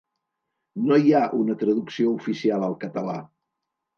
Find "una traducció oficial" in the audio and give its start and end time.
1.41-2.65